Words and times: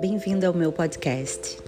Bem-vindo 0.00 0.46
ao 0.46 0.54
meu 0.54 0.70
podcast. 0.70 1.58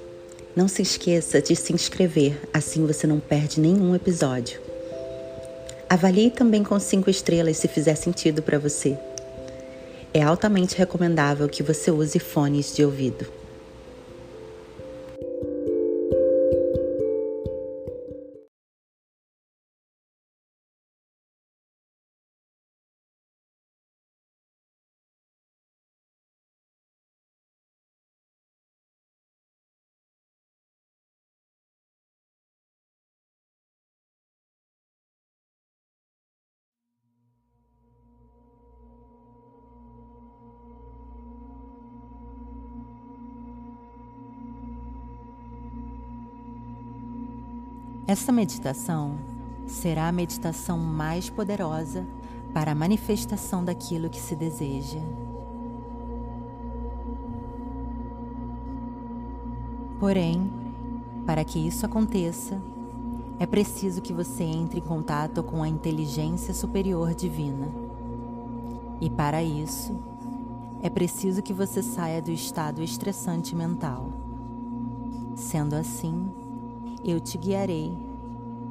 Não 0.54 0.68
se 0.68 0.82
esqueça 0.82 1.42
de 1.42 1.56
se 1.56 1.72
inscrever, 1.72 2.40
assim 2.54 2.86
você 2.86 3.04
não 3.04 3.18
perde 3.18 3.60
nenhum 3.60 3.92
episódio. 3.92 4.60
Avalie 5.88 6.30
também 6.30 6.62
com 6.62 6.78
cinco 6.78 7.10
estrelas 7.10 7.56
se 7.56 7.66
fizer 7.66 7.96
sentido 7.96 8.40
para 8.40 8.56
você. 8.56 8.96
É 10.14 10.22
altamente 10.22 10.76
recomendável 10.76 11.48
que 11.48 11.64
você 11.64 11.90
use 11.90 12.20
fones 12.20 12.72
de 12.72 12.84
ouvido. 12.84 13.39
Essa 48.10 48.32
meditação 48.32 49.14
será 49.68 50.08
a 50.08 50.12
meditação 50.12 50.76
mais 50.80 51.30
poderosa 51.30 52.04
para 52.52 52.72
a 52.72 52.74
manifestação 52.74 53.64
daquilo 53.64 54.10
que 54.10 54.18
se 54.18 54.34
deseja. 54.34 54.98
Porém, 60.00 60.50
para 61.24 61.44
que 61.44 61.64
isso 61.64 61.86
aconteça, 61.86 62.60
é 63.38 63.46
preciso 63.46 64.02
que 64.02 64.12
você 64.12 64.42
entre 64.42 64.80
em 64.80 64.82
contato 64.82 65.40
com 65.44 65.62
a 65.62 65.68
inteligência 65.68 66.52
superior 66.52 67.14
divina. 67.14 67.68
E 69.00 69.08
para 69.08 69.40
isso, 69.40 69.96
é 70.82 70.90
preciso 70.90 71.42
que 71.42 71.52
você 71.52 71.80
saia 71.80 72.20
do 72.20 72.32
estado 72.32 72.82
estressante 72.82 73.54
mental. 73.54 74.10
Sendo 75.36 75.74
assim, 75.74 76.28
eu 77.04 77.18
te 77.20 77.38
guiarei 77.38 77.96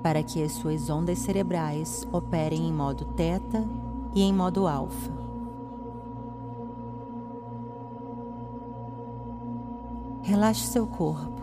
para 0.02 0.24
que 0.24 0.42
as 0.42 0.54
suas 0.54 0.90
ondas 0.90 1.20
cerebrais 1.20 2.08
operem 2.12 2.68
em 2.68 2.74
modo 2.74 3.06
teta 3.06 3.68
e 4.14 4.22
em 4.22 4.34
modo 4.34 4.68
alfa. 4.68 5.12
Relaxe 10.22 10.68
seu 10.68 10.86
corpo. 10.86 11.42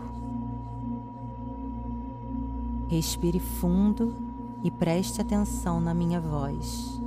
Respire 2.87 3.39
fundo 3.39 4.15
e 4.63 4.71
preste 4.71 5.21
atenção 5.21 5.79
na 5.81 5.93
minha 5.93 6.21
voz. 6.21 7.01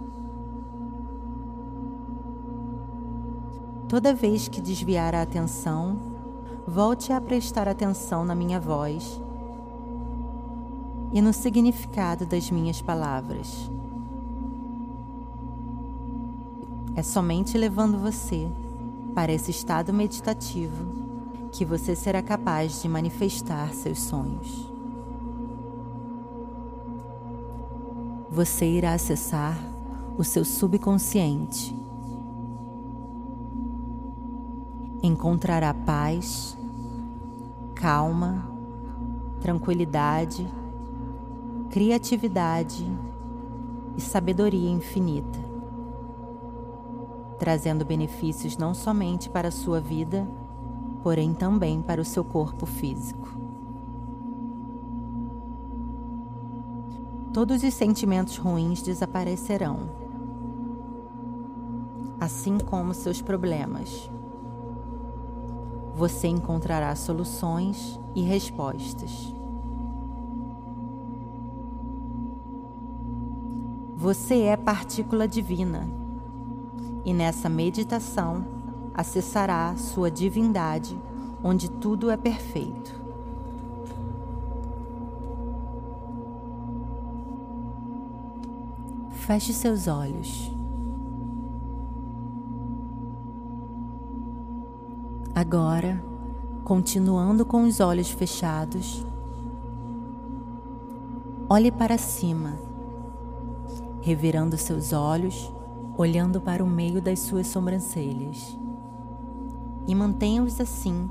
Toda 3.89 4.15
vez 4.15 4.47
que 4.47 4.61
desviar 4.61 5.15
a 5.15 5.23
atenção, 5.23 5.99
volte 6.67 7.13
a 7.13 7.21
prestar 7.21 7.67
atenção 7.67 8.25
na 8.25 8.35
minha 8.35 8.61
voz 8.61 9.21
e 11.13 11.21
no 11.21 11.33
significado 11.33 12.25
das 12.25 12.51
minhas 12.51 12.81
palavras. 12.81 13.71
É 16.95 17.03
somente 17.03 17.57
levando 17.57 17.99
você 17.99 18.49
para 19.15 19.33
esse 19.33 19.51
estado 19.51 19.93
meditativo 19.93 21.01
que 21.51 21.65
você 21.65 21.97
será 21.97 22.23
capaz 22.23 22.81
de 22.81 22.89
manifestar 22.89 23.73
seus 23.75 24.01
sonhos. 24.01 24.71
Você 28.31 28.67
irá 28.67 28.93
acessar 28.93 29.59
o 30.17 30.23
seu 30.23 30.45
subconsciente. 30.45 31.77
Encontrará 35.03 35.75
paz, 35.75 36.57
calma, 37.75 38.47
tranquilidade 39.41 40.47
criatividade 41.71 42.85
e 43.97 44.01
sabedoria 44.01 44.69
infinita, 44.69 45.39
trazendo 47.39 47.85
benefícios 47.85 48.57
não 48.57 48.75
somente 48.75 49.31
para 49.31 49.49
a 49.49 49.53
sua 49.53 49.81
vida, 49.81 50.27
porém 51.01 51.33
também 51.33 51.81
para 51.81 52.01
o 52.01 52.05
seu 52.05 52.25
corpo 52.25 52.67
físico. 52.67 53.29
Todos 57.33 57.63
os 57.63 57.73
sentimentos 57.73 58.37
ruins 58.37 58.83
desaparecerão, 58.83 59.91
assim 62.19 62.59
como 62.59 62.93
seus 62.93 63.23
problemas. 63.23 64.11
Você 65.95 66.27
encontrará 66.27 66.93
soluções 66.97 68.01
e 68.13 68.23
respostas. 68.23 69.40
Você 74.01 74.45
é 74.45 74.57
partícula 74.57 75.29
divina 75.29 75.87
e 77.05 77.13
nessa 77.13 77.51
meditação 77.51 78.47
acessará 78.95 79.77
sua 79.77 80.11
divindade, 80.11 80.99
onde 81.45 81.71
tudo 81.71 82.11
é 82.11 82.17
perfeito. 82.17 82.99
Feche 89.11 89.53
seus 89.53 89.87
olhos. 89.87 90.51
Agora, 95.35 96.03
continuando 96.65 97.45
com 97.45 97.65
os 97.65 97.81
olhos 97.81 98.11
fechados, 98.11 99.05
olhe 101.51 101.71
para 101.71 101.99
cima 101.99 102.70
revirando 104.01 104.57
seus 104.57 104.93
olhos, 104.93 105.53
olhando 105.97 106.41
para 106.41 106.65
o 106.65 106.67
meio 106.67 107.01
das 107.01 107.21
suas 107.21 107.47
sobrancelhas. 107.47 108.57
E 109.87 109.95
mantenha-os 109.95 110.61
assim, 110.61 111.09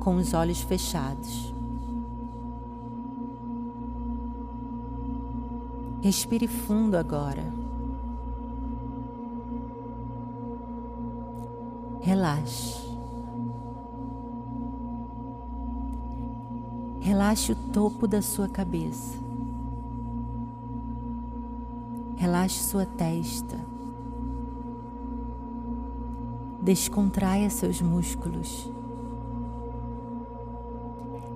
com 0.00 0.16
os 0.16 0.34
olhos 0.34 0.60
fechados. 0.60 1.54
Respire 6.00 6.48
fundo 6.48 6.96
agora. 6.96 7.44
Relaxe. 12.00 12.82
Relaxe 16.98 17.52
o 17.52 17.56
topo 17.72 18.08
da 18.08 18.20
sua 18.20 18.48
cabeça. 18.48 19.21
Relaxe 22.22 22.62
sua 22.62 22.86
testa. 22.86 23.58
Descontraia 26.62 27.50
seus 27.50 27.82
músculos. 27.82 28.70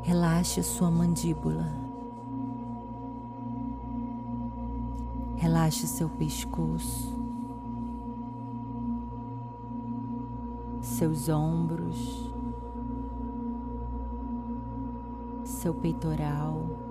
Relaxe 0.03 0.63
sua 0.63 0.89
mandíbula. 0.89 1.75
Relaxe 5.35 5.89
seu 5.89 6.09
pescoço. 6.09 7.13
Seus 10.81 11.29
ombros. 11.29 12.33
Seu 15.43 15.75
peitoral. 15.75 16.86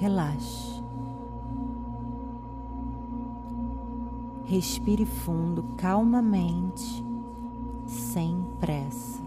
Relaxe. 0.00 0.82
Respire 4.44 5.04
fundo, 5.04 5.62
calmamente, 5.76 7.04
sem 7.86 8.42
pressa. 8.58 9.20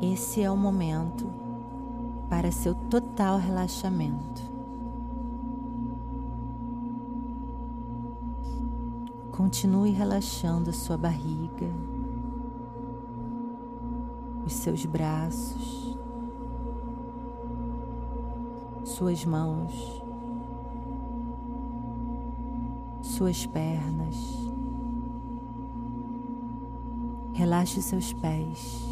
Esse 0.00 0.42
é 0.42 0.48
o 0.48 0.56
momento 0.56 1.26
para 2.30 2.52
seu 2.52 2.76
total 2.76 3.38
relaxamento. 3.38 4.55
Continue 9.36 9.90
relaxando 9.90 10.72
sua 10.72 10.96
barriga, 10.96 11.70
os 14.46 14.52
seus 14.54 14.86
braços, 14.86 15.94
suas 18.82 19.26
mãos, 19.26 20.02
suas 23.02 23.44
pernas. 23.44 24.16
Relaxe 27.34 27.82
seus 27.82 28.14
pés. 28.14 28.88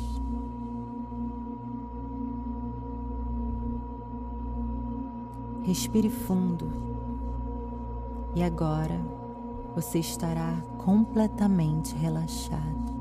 Respire 5.63 6.11
fundo. 6.11 6.71
E 8.35 8.43
agora 8.43 9.24
você 9.75 9.99
estará 9.99 10.63
completamente 10.79 11.97
relaxado. 11.97 12.95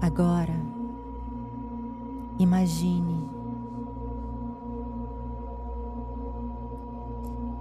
Agora, 0.00 0.54
imagine, 2.38 3.28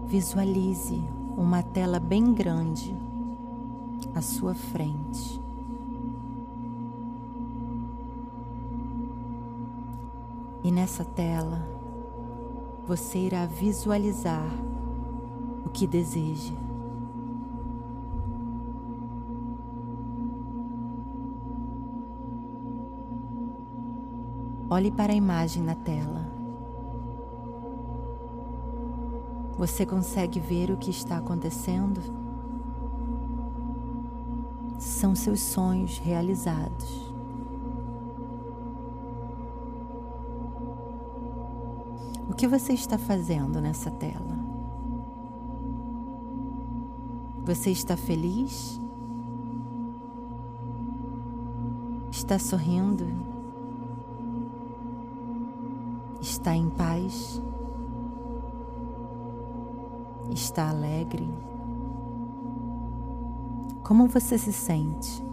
visualize 0.06 1.02
uma 1.36 1.64
tela 1.64 2.00
bem 2.00 2.34
grande 2.34 2.96
à 4.14 4.22
sua 4.22 4.54
frente. 4.54 5.43
E 10.64 10.72
nessa 10.72 11.04
tela, 11.04 11.62
você 12.88 13.20
irá 13.20 13.46
visualizar 13.46 14.48
o 15.66 15.70
que 15.70 15.86
deseja. 15.86 16.54
Olhe 24.70 24.90
para 24.90 25.12
a 25.12 25.16
imagem 25.16 25.62
na 25.62 25.76
tela. 25.76 26.32
Você 29.58 29.86
consegue 29.86 30.40
ver 30.40 30.72
o 30.72 30.78
que 30.78 30.90
está 30.90 31.18
acontecendo? 31.18 32.02
São 34.80 35.14
seus 35.14 35.42
sonhos 35.42 36.00
realizados. 36.00 37.13
O 42.34 42.36
que 42.36 42.48
você 42.48 42.74
está 42.74 42.98
fazendo 42.98 43.62
nessa 43.62 43.92
tela? 43.92 44.36
Você 47.46 47.70
está 47.70 47.96
feliz? 47.96 48.82
Está 52.10 52.40
sorrindo? 52.40 53.06
Está 56.20 56.56
em 56.56 56.72
paz? 56.72 57.40
Está 60.32 60.72
alegre? 60.72 61.30
Como 63.84 64.08
você 64.08 64.40
se 64.40 64.52
sente? 64.52 65.24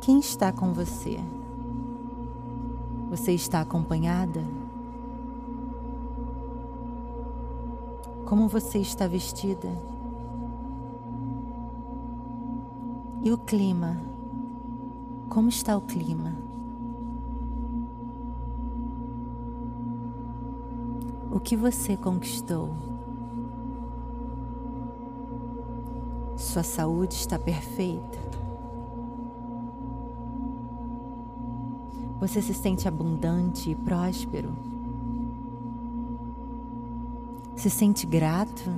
Quem 0.00 0.18
está 0.18 0.52
com 0.52 0.72
você? 0.72 1.20
Você 3.12 3.32
está 3.32 3.60
acompanhada? 3.60 4.42
Como 8.24 8.48
você 8.48 8.78
está 8.78 9.06
vestida? 9.06 9.68
E 13.22 13.30
o 13.30 13.36
clima? 13.36 14.00
Como 15.28 15.50
está 15.50 15.76
o 15.76 15.82
clima? 15.82 16.34
O 21.30 21.38
que 21.38 21.54
você 21.54 21.98
conquistou? 21.98 22.70
Sua 26.34 26.62
saúde 26.62 27.12
está 27.12 27.38
perfeita? 27.38 28.18
Você 32.22 32.40
se 32.40 32.54
sente 32.54 32.86
abundante 32.86 33.68
e 33.68 33.74
próspero? 33.74 34.52
Se 37.56 37.68
sente 37.68 38.06
grato? 38.06 38.70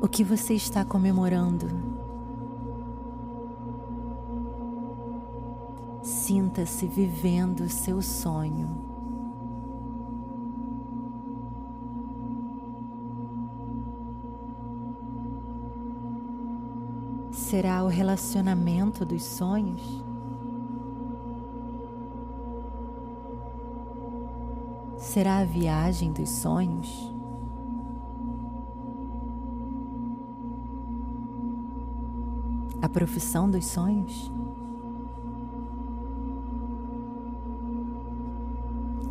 O 0.00 0.08
que 0.08 0.24
você 0.24 0.54
está 0.54 0.84
comemorando? 0.84 1.68
Sinta-se 6.02 6.88
vivendo 6.88 7.60
o 7.60 7.68
seu 7.68 8.02
sonho. 8.02 8.76
Será 17.30 17.84
o 17.84 17.86
relacionamento 17.86 19.04
dos 19.04 19.22
sonhos? 19.22 20.07
Será 25.08 25.38
a 25.38 25.44
viagem 25.44 26.12
dos 26.12 26.28
sonhos? 26.28 27.10
A 32.82 32.90
profissão 32.90 33.50
dos 33.50 33.64
sonhos? 33.64 34.30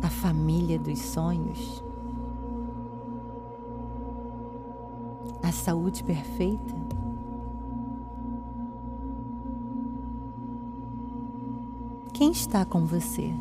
A 0.00 0.08
família 0.08 0.78
dos 0.78 1.00
sonhos? 1.00 1.82
A 5.42 5.50
saúde 5.50 6.04
perfeita? 6.04 6.76
Quem 12.12 12.30
está 12.30 12.64
com 12.64 12.86
você? 12.86 13.34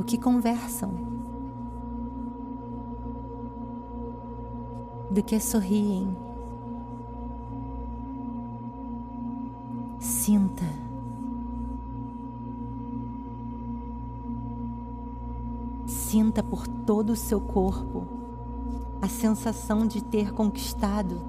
O 0.00 0.02
que 0.02 0.16
conversam, 0.16 0.92
do 5.10 5.22
que 5.22 5.38
sorriem. 5.38 6.16
Sinta. 9.98 10.64
Sinta 15.84 16.42
por 16.42 16.66
todo 16.66 17.10
o 17.10 17.16
seu 17.16 17.38
corpo 17.38 18.06
a 19.02 19.08
sensação 19.08 19.86
de 19.86 20.02
ter 20.02 20.32
conquistado. 20.32 21.20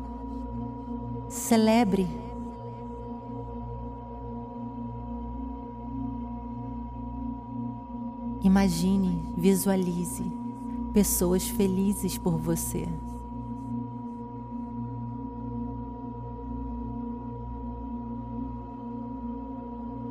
Celebre 1.27 2.20
Imagine, 8.43 9.23
visualize 9.37 10.23
pessoas 10.91 11.47
felizes 11.47 12.17
por 12.17 12.37
você. 12.37 12.87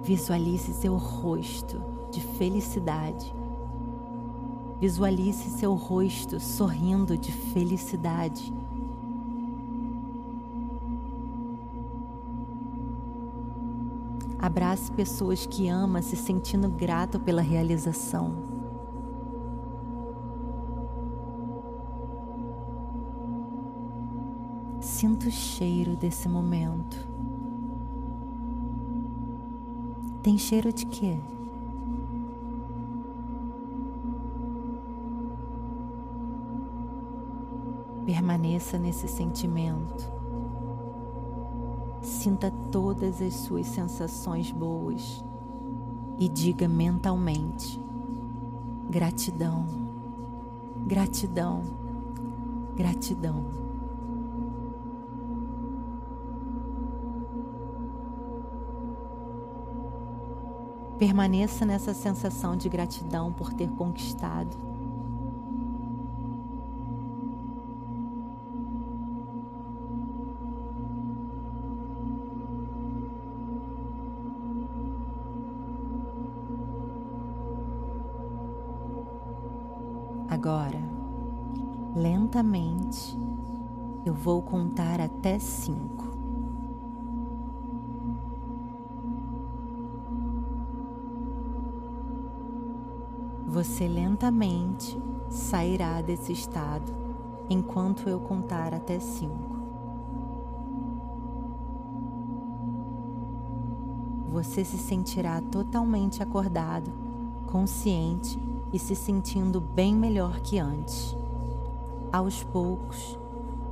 Visualize 0.02 0.72
seu 0.74 0.96
rosto 0.96 1.82
de 2.12 2.20
felicidade. 2.20 3.34
Visualize 4.78 5.50
seu 5.50 5.74
rosto 5.74 6.38
sorrindo 6.38 7.18
de 7.18 7.32
felicidade. 7.32 8.52
Abrace 14.42 14.90
pessoas 14.90 15.44
que 15.44 15.68
ama 15.68 16.00
se 16.00 16.16
sentindo 16.16 16.66
grato 16.70 17.20
pela 17.20 17.42
realização. 17.42 18.32
Sinta 24.80 25.28
o 25.28 25.30
cheiro 25.30 25.94
desse 25.94 26.26
momento. 26.26 27.06
Tem 30.22 30.38
cheiro 30.38 30.72
de 30.72 30.86
quê? 30.86 31.18
Permaneça 38.06 38.78
nesse 38.78 39.06
sentimento. 39.06 40.19
Sinta 42.20 42.50
todas 42.70 43.22
as 43.22 43.32
suas 43.32 43.66
sensações 43.66 44.50
boas 44.52 45.24
e 46.18 46.28
diga 46.28 46.68
mentalmente: 46.68 47.80
Gratidão, 48.90 49.64
gratidão, 50.86 51.62
gratidão. 52.76 53.42
Permaneça 60.98 61.64
nessa 61.64 61.94
sensação 61.94 62.54
de 62.54 62.68
gratidão 62.68 63.32
por 63.32 63.50
ter 63.54 63.70
conquistado 63.70 64.69
Agora, 80.30 80.78
lentamente, 81.92 83.18
eu 84.06 84.14
vou 84.14 84.40
contar 84.40 85.00
até 85.00 85.40
cinco. 85.40 86.06
Você 93.48 93.88
lentamente 93.88 94.96
sairá 95.28 96.00
desse 96.00 96.30
estado 96.30 96.92
enquanto 97.50 98.08
eu 98.08 98.20
contar 98.20 98.72
até 98.72 99.00
cinco. 99.00 99.58
Você 104.30 104.64
se 104.64 104.78
sentirá 104.78 105.40
totalmente 105.40 106.22
acordado, 106.22 106.92
consciente 107.46 108.38
e 108.72 108.78
se 108.78 108.94
sentindo 108.94 109.60
bem 109.60 109.94
melhor 109.94 110.40
que 110.40 110.58
antes. 110.58 111.16
Aos 112.12 112.42
poucos, 112.42 113.18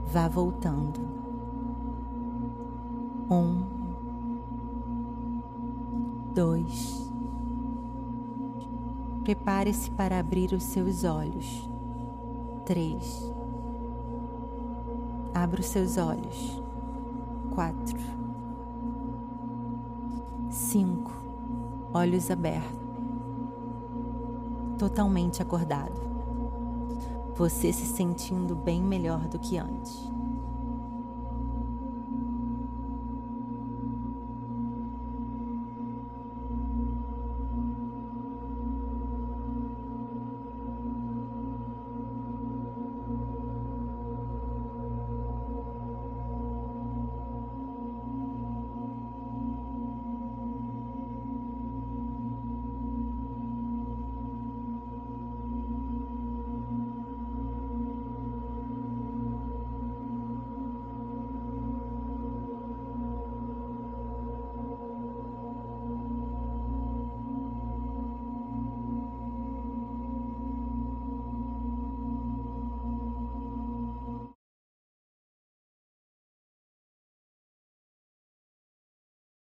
vá 0.07 0.29
voltando. 0.29 1.01
Um, 3.31 3.63
dois. 6.35 7.09
Prepare-se 9.23 9.91
para 9.91 10.19
abrir 10.19 10.53
os 10.53 10.63
seus 10.63 11.05
olhos. 11.05 11.69
Três. 12.65 13.33
Abra 15.35 15.61
os 15.61 15.67
seus 15.67 15.99
olhos. 15.99 16.63
Quatro. 17.55 17.99
Cinco. 20.51 21.13
Olhos 21.93 22.31
abertos 22.31 22.88
totalmente 24.79 25.43
acordado. 25.43 26.01
Você 27.35 27.73
se 27.73 27.87
sentindo 27.87 28.55
bem 28.55 28.83
melhor 28.83 29.27
do 29.29 29.39
que 29.39 29.59
antes. 29.59 30.08